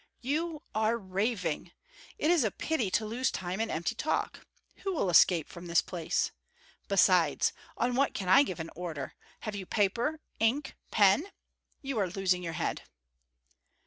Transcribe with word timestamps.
"You 0.21 0.63
are 0.73 0.97
raving! 0.97 1.73
It 2.17 2.31
is 2.31 2.43
a 2.43 2.49
pity 2.49 2.89
to 2.89 3.05
lose 3.05 3.29
time 3.29 3.61
in 3.61 3.69
empty 3.69 3.93
talk! 3.93 4.47
Who 4.77 4.93
will 4.95 5.11
escape 5.11 5.47
from 5.47 5.67
this 5.67 5.83
place? 5.83 6.31
Besides, 6.87 7.53
on 7.77 7.93
what 7.93 8.15
can 8.15 8.27
I 8.27 8.41
give 8.41 8.59
an 8.59 8.71
order; 8.75 9.13
have 9.41 9.55
you 9.55 9.67
paper, 9.67 10.19
ink, 10.39 10.75
pen? 10.89 11.27
You 11.83 11.99
are 11.99 12.09
losing 12.09 12.41
your 12.41 12.53
head." 12.53 12.81